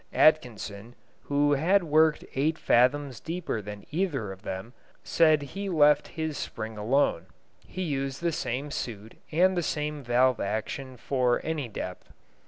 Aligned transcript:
Atkinson, 0.13 0.95
who 1.25 1.53
had 1.53 1.83
worked 1.83 2.25
eight 2.33 2.57
fathoms 2.57 3.19
deeper 3.19 3.61
than 3.61 3.85
either 3.91 4.31
of 4.31 4.41
them, 4.41 4.73
said 5.03 5.43
he 5.43 5.69
left 5.69 6.07
his 6.17 6.39
spring 6.39 6.75
alone; 6.75 7.27
he 7.67 7.83
used 7.83 8.19
the 8.23 8.31
same 8.31 8.71
suit 8.71 9.13
and 9.31 9.55
the 9.55 9.61
same 9.61 10.01
valve 10.01 10.39
action 10.39 10.97
for 10.97 11.39
any 11.43 11.67
depth. 11.67 12.11